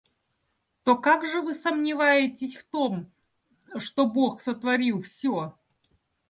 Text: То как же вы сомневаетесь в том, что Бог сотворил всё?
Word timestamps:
То 0.83 0.97
как 0.97 1.27
же 1.27 1.41
вы 1.41 1.53
сомневаетесь 1.53 2.55
в 2.57 2.63
том, 2.63 3.11
что 3.77 4.07
Бог 4.07 4.41
сотворил 4.41 5.03
всё? 5.03 5.55